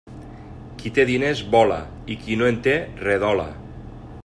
Qui 0.79 0.91
té 0.95 1.05
diners 1.09 1.43
vola 1.57 1.77
i 2.15 2.19
qui 2.23 2.39
no 2.41 2.49
en 2.53 2.59
té 2.69 2.75
redola. 3.05 3.49